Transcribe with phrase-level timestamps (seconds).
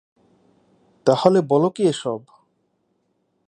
[1.05, 2.21] তাহলে বলো কী এসব?